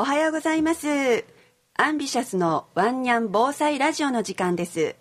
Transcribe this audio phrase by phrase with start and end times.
[0.00, 1.24] おはようございます。
[1.74, 4.94] アンビシャスのワンニャン防災ラジオの時間です。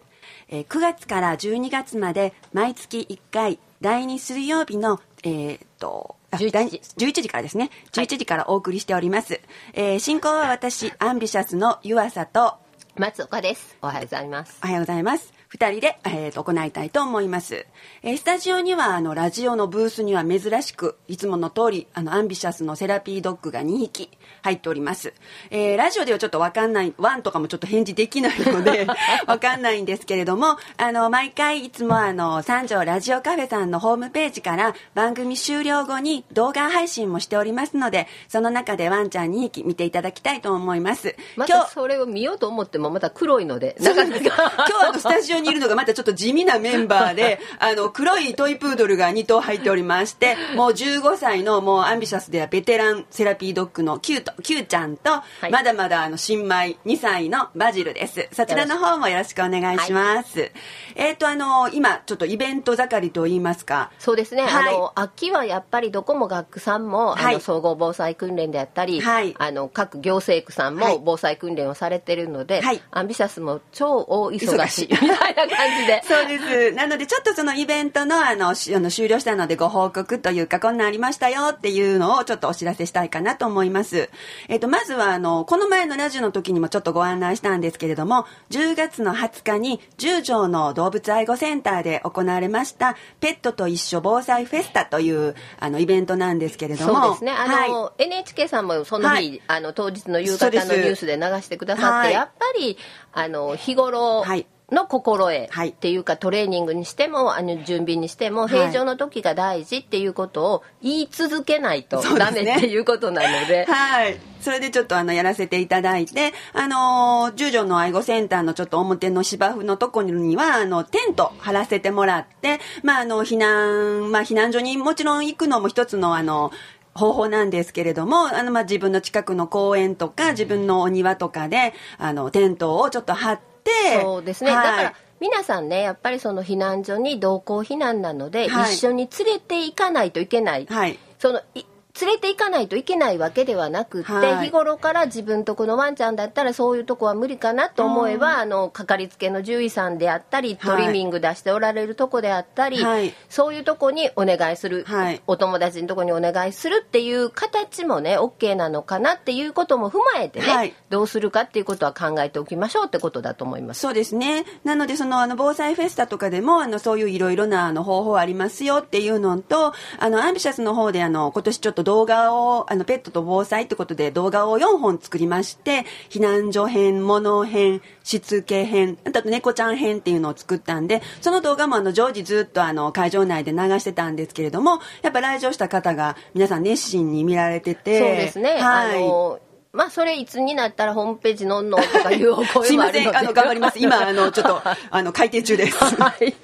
[0.49, 9.39] えー9月から12月まで毎月1回第2水曜日の、えーっとあ11第時11時からですね11時からお送りしております、
[9.73, 12.55] えー進行は私アンビシャスの湯浅と
[12.95, 13.77] 松岡です。
[13.83, 14.57] おはようございます。
[14.63, 15.36] おはようございます。
[15.49, 17.65] 二人で、えーと行いたいと思います。
[18.03, 24.09] えースタジオには、あの、ラジオのブースには珍しく、いつもの通り、あの、アンビシャスのセラピードッグが2匹
[24.41, 25.13] 入っております。
[25.49, 28.87] えーラジオではちょっとわかんない、ワンとかもちょっと返事できないので、
[29.25, 41.15] わかんないんですけれども、あの、毎回いつもあの、三条ラジオカフェさんのホームページから番組終了後に動画配信もしておりますので、その中でワンちゃん2匹見ていただきたいと思います。
[41.37, 44.21] またそれを見ようと思ってもまた黒いので、なかなか。
[44.67, 55.09] 今日あのスタジオにいるのがまたちょっと地味なメンバーで あの黒いトイプードルが2頭入っておりましてもう15歳のもうアンビシャスではベテランセラピードッグのキュートキューちゃんと、
[55.47, 55.51] い。
[55.51, 58.27] まだまだあの新米2歳のバジルです。
[58.31, 60.51] そちらの方もよろしくお願いします、
[60.95, 63.91] えっ、とあの今ちょっとイベント盛りと言いますか。
[63.99, 64.75] そうですね、はい。
[64.75, 67.35] あの秋はやっぱりどこも学区さんも、はい。
[67.35, 69.35] あの総合防災訓練であったり、はい。
[69.37, 70.97] あの各行政区さんはい。
[70.97, 72.81] も防災訓練をされてるので、はい。
[72.91, 74.43] アンビシャスも超大忙し。
[74.43, 74.89] い忙し
[75.29, 76.01] いな感じで。
[76.03, 76.71] そうです。
[76.73, 84.09] なので、ちょっとそのイベントの、あの、しあの終了したのでご報告というか、こんなんありましたよっていうのをちょっとお知らせしたいかなと思います。
[84.47, 97.01] えっ、と、まずは、あの、この前のラジオの時にもちょっとご案内したんですけれども、10月の20日に、十条の動物愛護センターで行われました、ペットと一緒防災フェスタという、あの、イベントなんですけれども。
[97.01, 97.31] そうですね。
[97.31, 98.03] あの、はい。
[98.03, 99.41] NHK さんもその日、はい。
[99.47, 102.13] あの当日の夕方のニュースで流してくださって、はい。
[102.13, 102.77] やっぱり
[103.13, 113.65] あの日頃はいの心得はいっていうか、トレーニングにしてもあの準備にしてもい平常の時が大事っていうことを言い続けないとダメっていうことなので。
[113.71, 114.19] はい。
[114.41, 126.51] それでちょっとあの、やらせていただいて、あのー、十条の愛護センターのちょっと表の芝生のとこには、あの、テント張らせてもらって、まあ、あの、避難、まあ、避難所にもちろん行くのも一つのあの、
[126.93, 133.56] 方法なんですけれども、あの、まあ、自分の近くの公園とか、自分のお庭とかで、あの、テントをちょっと張って、
[134.01, 134.65] そうですね、はい。
[134.65, 138.73] だから皆さんねやっぱりその避難所に同行避難なので、はい。
[138.73, 140.99] 一緒に連れて行かないといけない、はい。
[141.19, 141.63] そのい
[141.99, 144.45] 連れて行かないといけないわけではなくって、はい。
[144.45, 153.13] 日頃から自分とこのワンちゃんだったらそういうとこは無理かなと思えば、あのかかりつけの獣医さんであったりトリミング出しておられるとこであったり、はい。
[153.29, 155.21] そういうとこにお願いする、はい。
[155.27, 160.73] お友達のとこにお願いするっていう形もね OK なのかなっていうことも踏まえてね、はい。
[160.89, 163.81] どうするかっていうことは考えておきましょうってことだと思います。
[163.81, 164.45] そうですね。
[164.63, 188.97] なので、その、あの、防災フェスタとかでも、あの、そういういろいろな、あの、方法ありますよっていうのと、あの、アンビシャスの方で、あの、今年ちょっと動画を、あの、ペットと防災ってことで動画を4本作りまして、避難所編、物編、しつけ編、あと猫ちゃん編っていうのを作ったんで、その動画もあの、常時ずっとあの、会場内で流してたんですけれども、やっぱ来場した方が、皆さん熱心に見られてて、そうですね、はい。
[188.97, 189.39] あの
[189.77, 193.77] まあそれいつになったらホームページのんのとかいうお声すいまもあるので せん、あの、頑張ります。
[193.77, 195.77] 今、あの、ちょっと、あの、改定中です。
[196.01, 196.35] はい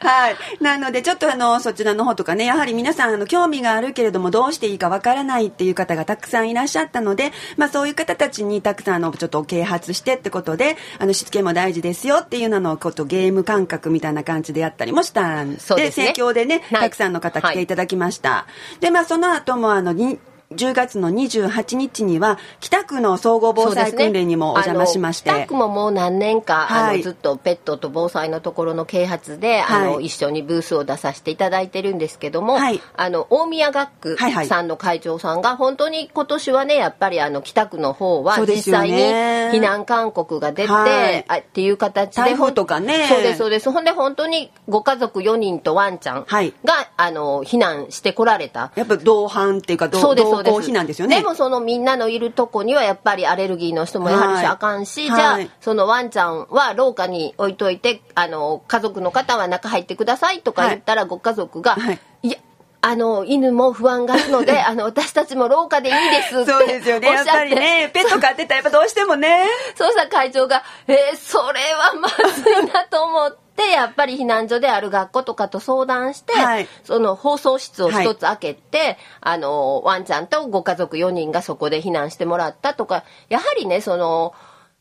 [0.00, 0.36] はい。
[0.62, 18.46] なので、ちょっとあの、そちらの方とかね、やはり皆さん、あの、興味があるけれども、どうしていいかわからないっていう方がたくさんいらっしゃったので、まあ、そういう方たちにたくさん、あの、ちょっと啓発してってことで、あの、しつけも大事ですよっていうのの、こと、ゲーム感覚みたいな感じでやったりもしたんで、ですね盛況でね、はいたくさんの方来ていただきました。
[18.80, 20.18] で、まあ、その後も、あの、に
[20.54, 25.30] 10月の28日には、北区の総合防災訓練にもお邪魔しまして。
[25.30, 26.94] あの北区ももう何年か、はい。
[26.94, 30.06] あのずっとペットと防災のところの啓発で、あのはい。
[30.06, 32.80] 一緒にブースを出させていただいてるんですけども、はい。
[32.96, 41.24] あの大宮学区さんの会長さんが本当に今年はねやっぱりあの北区の方は実際にね避難勧告が出て、はい。
[41.28, 43.06] あっていう形で台風とかね。
[43.06, 43.70] そうですそうです。
[43.70, 46.54] ほんで本当にご家族4人とワンちゃんが、はい。
[46.96, 48.72] あの避難してこられた。
[48.76, 51.16] やっぱ同伴っていうか同そうです同そうです行避難ですよね。
[51.20, 62.38] でもそのみんなのいるとこにはやっぱりアレルギーの人もやはりはいしあかんし、はいじゃあそのワンちゃんは廊下に置いといてあの家族の方は中入ってくださいとか言ったらご家族が、はいい、や
[62.80, 67.08] あの犬も不安があるのであの私たちも廊下でいいですってそうですよね。
[67.08, 69.46] やっぱりね、ペット飼ってたらやっぱどうしてもね。
[69.74, 76.68] そうしたら会長が、えーそれはまずいなと思って、やっぱり避難所である学校とかと相談して、はい。
[76.84, 84.34] その放送室を一つ開けて、あの、ワンちゃんとご家族4人がそこで避難してもらったとか、やはりね、その、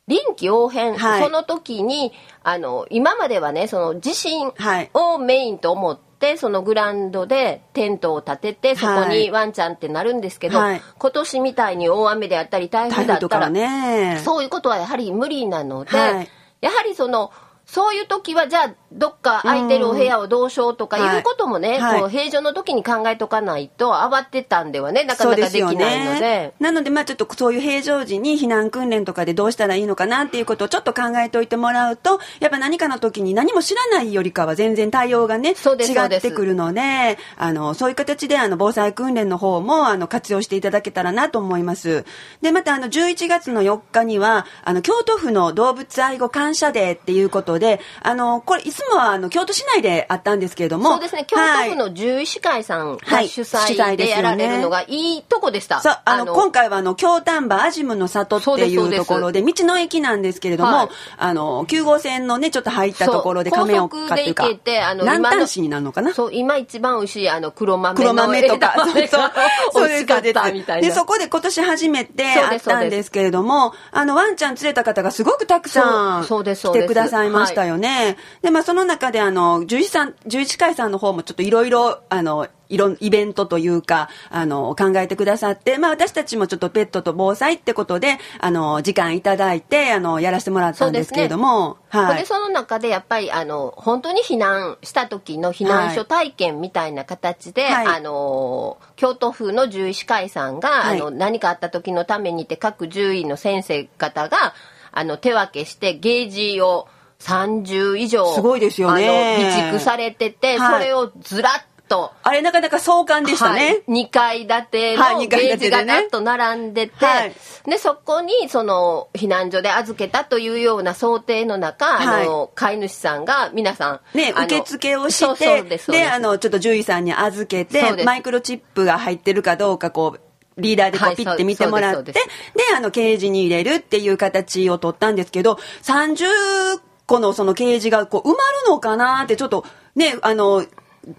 [0.07, 1.23] 臨機応変、はい。
[1.23, 2.13] その時に、
[2.43, 4.89] あの、今まではね、その地震はい。
[4.93, 10.81] をメインと思って、そのグラウンドでテントを立ててそこにワンちゃんってなるんですけど、はい。
[10.97, 14.21] 今年みたいに大雨であったり台風だったらね。
[14.23, 16.29] そういうことはやはり無理なので、はい。
[16.61, 17.31] やはりその
[17.67, 21.19] そういう時はじゃあどっか空いてるお部屋をどうしようとかい。
[21.19, 21.99] うこともね、はい。
[21.99, 26.53] こう平常の時に考えとかないと慌てたんではねなかなかできないので。
[26.59, 42.05] なので、まあちょっとそういう平常時に避難訓練とかでどうしたらいいのかなっていうことをちょっと考えておいてもらうと、やっぱ何かの時に何も知らないよりかは全然対応がね、違ってくるので、あの、そういう形であの、防災訓練の方もあの、活用していただけたらなと思います。
[42.41, 51.25] で、またあの、11月の4日には、あの、京都府の動物愛護感謝デーっていうことで、あの、これいつもはあの、京都市内であったんですけれども、そうですね。
[51.25, 53.27] 京都府の獣医師会さんがはい。
[53.27, 55.81] 主主催催でやられるのがいいとこでした。
[55.81, 60.89] そう、あの、今回はあの、京丹波アジムの里っていうところで、道の駅なんですけれども、はい。
[61.17, 66.13] あの、9号線のね、ちょっと入ったところで亀岡っていうか、南丹市になるのかな？
[66.13, 69.31] そう今一番美味しいあの黒豆黒の豆とか、そう枝
[69.71, 69.87] そう。
[69.87, 70.87] 美味しかったみたいな。
[70.87, 78.17] で、そこで今年初めてあったんですけれども、あの、ワンちゃん連れた方がすごくたくさん来てくださいましたよね。
[78.41, 92.17] で、まあ、その中で、あの、獣医師さん、獣医師会さんの方もちょっといろいろ、あの、いろん、イベントというか、あの、考えてくださって、まあ私たちもちょっとペットと防災ってことで、あの、時間いただいて、あの、やらせてもらったんですけれども、はい。
[92.19, 97.87] でその中でやっぱりあの本当に避難した時の避難所体験みたいな形で、はい。
[97.87, 100.99] あの京都府の獣医師会さんが、はい。
[100.99, 104.53] あの何かあった時のためにって各獣医の先生方が
[104.91, 109.53] あの手分けしてゲージを30以上すごいですよね。
[109.55, 110.81] 備蓄されてて、はい。
[110.81, 111.53] それをずらっ
[111.87, 112.13] と。
[112.23, 113.83] あれなかなか壮観でしたね。
[113.87, 117.33] はい、2階建てはいのゲージがだっと並んでて、はい。
[117.65, 122.23] でそこにその避難所で預けたというような想定の中、はい。
[122.23, 130.21] あの飼い主さんが皆さんね、受付をして、であの、ちょっと獣医さんに預けて、マイクロチップが入ってるかどうか、こう、
[130.57, 132.19] リーダーでピッて見てもらって、そうです
[132.55, 138.37] であの、ケージに入れるっていう形を取ったんですけど、30個のそのケージがこう埋まる
[138.67, 139.65] のかなって、ちょっと
[139.95, 140.65] ね、あの、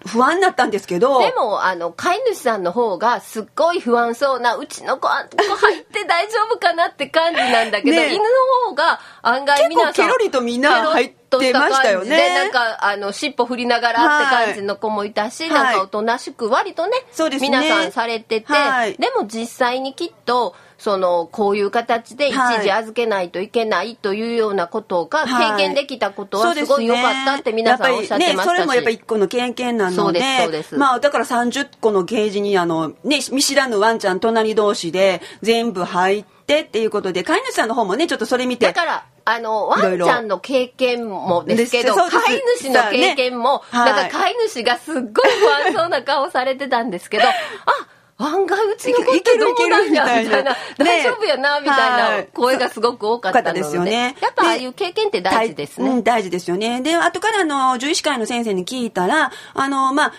[0.06, 8.22] 不安になったんですけど、でもあの飼い主さんの方がすっごい不安そうなうちの子あんこ入って大丈夫かなって感じなんだけど、ね犬の
[8.68, 15.50] 方が案外皆さん結構ケロリとみんな入ってました感じでなんかあの尻尾振りながらって感じの子もいたし、はい。
[15.50, 17.38] なんかおとなしく割とねね。
[17.40, 18.94] 皆さんされてて、はい。
[18.96, 25.56] でも実際にきっとそのこういう形で一時預けないといけないというようなことがはい。
[25.58, 30.76] 経験できたことはすごい良かったって皆さんおっしゃってましたし、やっぱりね、それもやっぱり一個の経験なので、そうです。
[30.76, 43.78] まあだから30個のケージにあの、ね、見知らぬワンちゃん隣同士で全部入ってっていうことで、飼い主さんの方もね、ちょっとそれ見てだ、から、あの、ワンちゃんの経験もですけど、飼い主の経験も、ね。
[43.78, 54.16] なんか飼い主がすっごい不安そうな顔されてたんですけど、 あ、案外うちの子ってどうなんや、みたいな、 大丈夫やな、みたはいいな声がすごく多かったので、ですよね。
[54.22, 55.90] やっぱああいう経験って大事ですね。
[55.90, 56.80] うん、大事ですよね。
[56.80, 60.12] で、後からあの、獣医師会の先生に聞いたら、あの、まあ、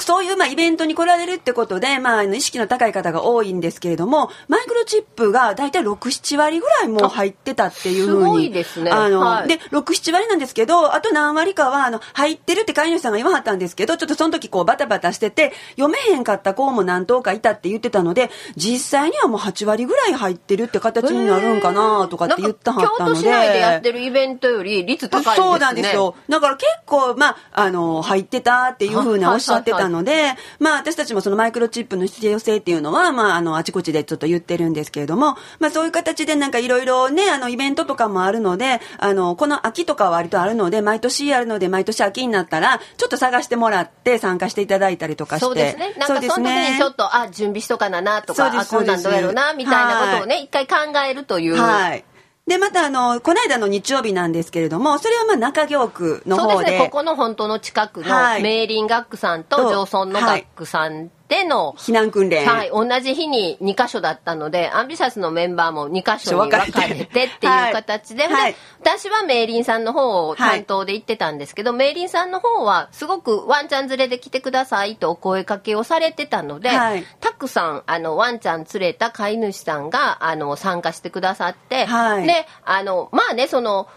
[0.00, 8.20] そういう、まあ、イベントに来られるってことで、まあ、意識の高い方が多いんですけれども、マイクロチップが大体6、7割ぐらいもう入ってたっていうふうに。
[8.22, 23.14] すごいですねあの、はいで、6、7割なんですけど、あと何割かは、あの、入ってるって飼い主さんが言わはったんですけど、ちょっとその時こう、バタバタしてて、読めへんかった子も何頭かいたって言ってたので、実際にはもう8割ぐらい入ってるって形になるんかなとかって言ってはったので。
[23.14, 25.36] 京都市内でやってるイベントより率高いですね。
[25.36, 26.16] そうなんですよ。
[26.28, 45.46] だから結構、まあ、あの、入ってたっていうふうにおっしゃってたので、まあ、私たちもそのマイクロチップの必要性っていうのは、まあ、あの、あちこちでちょっと言ってるんですけれども、まあ、そういう形でなんかいろいろね、あの、イベントとかもあるので、あの、この秋とかは割とあるので、毎年あるので、毎年秋になったら、ちょっと探してもらって参加していただいたりとかして。
[45.46, 45.94] そうですね。
[45.98, 50.76] なんかその時にちょっと、あ、準備しとかななとか、あ、こんなんどうやろうな、みたいなことをね、一回考
[51.08, 51.56] えるという。
[51.56, 52.04] はい。
[52.46, 56.54] で、またあの、この間の日曜日なんですけれども、それはまあ中京区の方で。
[56.54, 58.42] そうですね、ここの本当の近くのはい。
[58.42, 62.46] 明林学区さんとと上村の学区さんでの、避難訓練。
[62.46, 66.72] はい、同じ日に2箇所だったので、アンビシャスのメンバーも2箇所に分かれ
[67.04, 67.24] て。
[67.24, 68.52] っていう形で、はいはい。
[68.52, 68.58] で
[68.96, 77.04] 私は明林さんの方を担当で行ってたんですけど、明林さんの方はすごくワンちゃん連れで来てくださいとお声かけをされてたので、はい。
[77.20, 82.26] たくさんあのワンちゃん連れた飼い主さんがあの参加してくださって、はい。
[82.26, 83.88] であのまあねその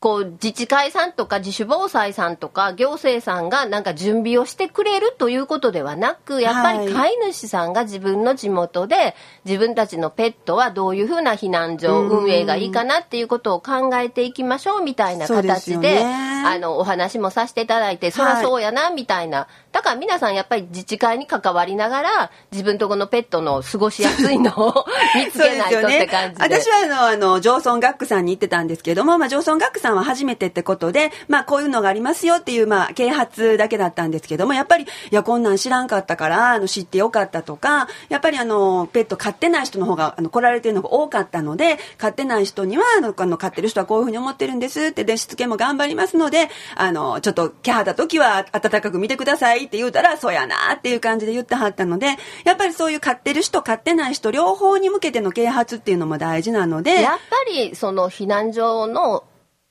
[0.00, 26.44] こう自治会さんとか自主防災さんとか行政さんがなんか準備をしてくれるということではなくやっぱり飼い主さんが自分の地元で自分たちのペットはどういうふうな避難所運営がいいかなっていうことを考えていきましょうみたいな形でねあのお話もさせていただいてそりゃそうやなみたいな、だから皆さんやっぱり自治会に関わりながら自分とこのペットの過ごしやすいのを 見つけないとって感じで。
[26.44, 46.27] 私はあのあのジョーソン・ガックさんに言ってたんですけども、まあ、ジョーソン・ガックさんは初めてってことで、まあ、こういうのがありますよっていう、まあ、啓発だけだったんですけどもやっぱりいやこんなん知らんかったからあの知ってよかったとかやっぱりあのペット飼ってない人の方があの来られてるのが多かったので飼ってない人にはあの飼ってる人はこういうふうに思ってるんですってでしつけも頑張りますので
[46.74, 59.24] あのちょっと来はった時は温かく見てくださいって言うたらそうやなっていう感じで言ってはったのでやっぱりそういう買ってる人買ってない人両方に向けての啓発っていうのも大事なのでやっぱりその避難所の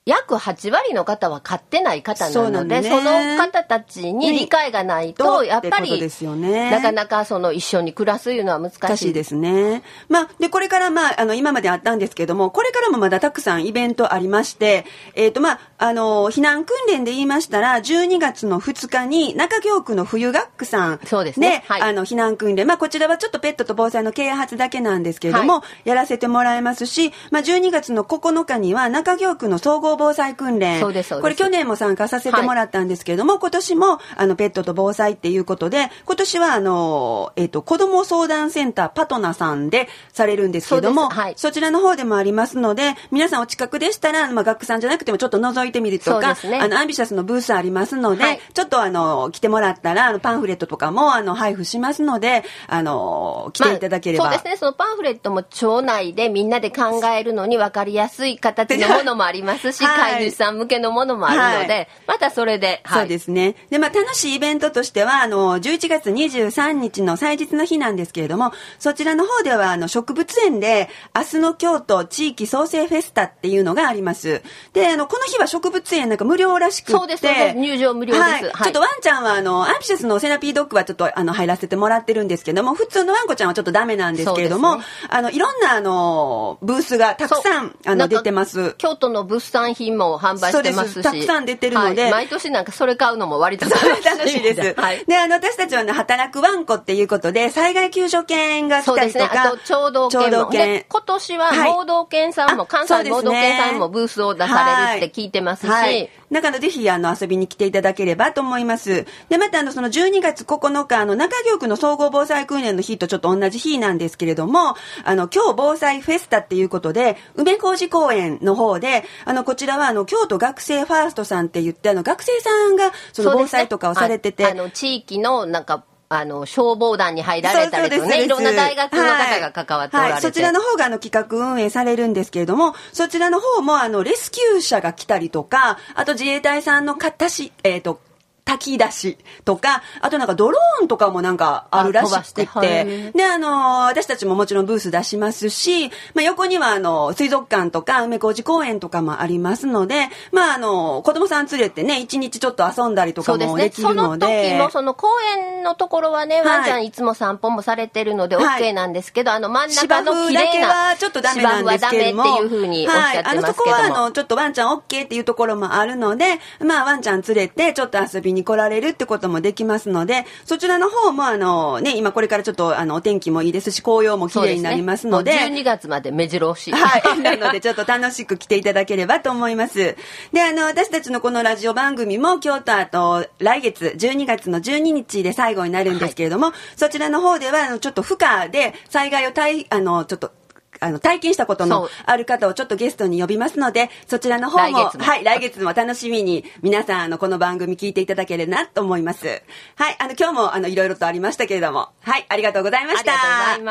[0.08, 6.02] 約8割の方は買ってない方なのでそ,、の方たちに理解がないと、やっぱり、
[6.38, 9.14] ね、なかなかその一緒に暮らすいうのは難しい。
[9.14, 9.84] ですね。
[10.08, 21.00] まあ、でこれからまああの今まであったんですけどもこれからもまだたくさんイベントありまして、えっ、ー、とまああの避難訓練で言いましたら12月の2日に中京区の冬学区さん。
[21.04, 22.66] そうですね、はい、あの避難訓練。
[22.66, 30.80] まあこちらはちょっとペットと防災の啓発だけなんですけれども、はい、やらせてもらえますし、まあ12月の9日には中京区の総合防災訓練。
[30.80, 54.58] そうですこれ去年も参加させてもらったんですけれども、はい、今年もあのペットと防災っていうことで今年はあの、えっ、ー、と子ども相談センターパトナさんでされるんですけれどもそ,、はい、そちらの方でもありますので皆さんお近くでしたら、まあ、学区さんじゃなくてもちょっと覗いてみるとか、ね、あのアンビシャスのブースありますので、はい、ちょっとあの来てもらったらあのパンフレットとかもあの配布しますのであの来ていただければ、まあ、そうですね。
[54.58, 63.56] そのパンフレットも町内でみんなで考えるのに分かりやすい形のものもありますし、飼い主さん向けのものもあるので、はい、またそれで、はい、そうですね。
[63.70, 74.42] で、まあ、楽しいイベントとしては、あの、11月23日の祭日の日なんですけれども、そちらの方では、あの、植物園で、明日の京都地域創生フェスタっていうのがあります。
[74.74, 77.26] で、あの、この日は植物園なんか無料らしくて、そうです、
[77.56, 78.24] 入場無料です。
[78.24, 78.42] はい。
[78.42, 88.76] ちょっとワンちゃんは、あの、アンピシャスのセラピードッグはちょっと、あの、入らせてもらってるんですけども、普通のワンコちゃんはちょっとダメなんですけれども、ね、あの、いろんな、あの、ブースがたくさん、あの、出てます。
[88.78, 91.04] 京都の物産品も販売してますし。
[91.04, 94.80] たくさん出てるので、はい、毎年なんかそれ買うのも割と楽しいです。
[94.80, 100.50] はい、で、あの、私たちはね、働くワンコっていうことで、災害救助犬が来たりとか、ね、あと、聴導犬も。
[100.52, 106.10] で、今年は盲導犬さんも、関西盲導犬さんもブースを出されるって聞いてますし、はい。
[106.32, 109.06] だからぜひあの遊びに来ていただければと思います。
[109.30, 130.12] で、またあのその12月9日、あの中京区の総合防災訓練の日とちょっと同じ日なんですけれども、あの今日防災フェスタっていうことで、梅小路公園の方で、あのこちらはあの京都学生ファーストさんって言って、あの学生さんがその防災とかをされてて、ね、あの地域のなんかあの、消防団に入られたりとね、いろんな大学の方が関わっておられて、はい。
[130.14, 138.00] はい、そちらの方があの企画運営されるんですけれども、そちらの方もあの、レスキュー車が来たりとか、あと自衛隊さんのたし、えっ、ー、と、
[138.48, 154.26] 炊き出しとか、あとなんかドローンとかもなんかあるらしくて、はい、で、あの、私たちももちろんブース出しますし、まあ、横にはあの、水族館とか梅小路公園とかもありますので、まあ、あの、子供さん連れてね、一日ちょっと遊んだりとかもできるので。
[154.26, 162.24] そ、ね、の時もその公園のところはね、ワンちゃんいつも散歩もされてるので OK なんですけど、はい、あの真ん中の綺麗なはちょっとダメなんですけども。
[162.24, 175.32] っていうふうにおっしゃってますけども、はい、あの、そこはあの、ちょっとワンちゃん OK っていうところもあるので、まあ、ワンちゃん連れてちょっと遊びに来られるってことこともできますので、そちらの方もあの、ね、今これからちょっとあの、お天気もいいですし、紅葉も綺麗になりますので。
[175.32, 176.72] でね、12月まで目白押し。
[176.72, 177.20] はい。
[177.20, 179.96] なのでちょっと楽しく来ていただければと思います。
[180.32, 190.32] で、あの、私たちのこのラジオ番組も今日とあと、来月12月の12日で最後になるんですけれども、はい、そちらの方では、あの、ちょっと負荷で災害を対、あの、ちょっと、
[190.80, 199.28] あの、体験したことのある方をちょっとゲストに呼びますので、そちらの方も、はい、来月も楽しみに、皆さん、あの、この番組聞いていただければなと思います。
[199.76, 203.14] はい、あの、今日も、あの、いろいろとありましたけれども、はい、ありがとうございました。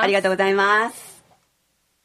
[0.00, 1.15] ありがとうございます。